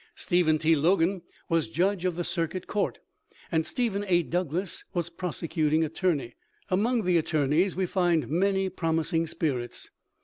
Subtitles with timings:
[0.15, 0.73] Stephen T.
[0.75, 2.97] Logan was judge of the Circuit court,
[3.51, 4.23] and Stephen A.
[4.23, 6.33] Douglas was prosecuting attorney.
[6.71, 9.91] Among the attorneys we find many promising spirits.